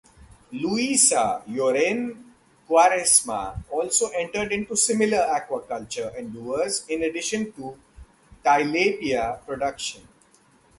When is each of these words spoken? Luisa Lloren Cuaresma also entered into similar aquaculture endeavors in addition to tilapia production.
Luisa 0.51 1.43
Lloren 1.47 2.31
Cuaresma 2.67 3.55
also 3.69 4.07
entered 4.09 4.51
into 4.51 4.75
similar 4.75 5.17
aquaculture 5.31 6.15
endeavors 6.17 6.83
in 6.87 7.03
addition 7.03 7.51
to 7.51 7.77
tilapia 8.43 9.45
production. 9.45 10.07